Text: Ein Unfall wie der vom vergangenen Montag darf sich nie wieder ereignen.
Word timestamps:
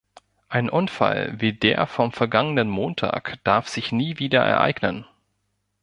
Ein 0.49 0.67
Unfall 0.71 1.31
wie 1.39 1.53
der 1.53 1.85
vom 1.85 2.11
vergangenen 2.11 2.67
Montag 2.67 3.37
darf 3.43 3.67
sich 3.67 3.91
nie 3.91 4.17
wieder 4.17 4.39
ereignen. 4.43 5.05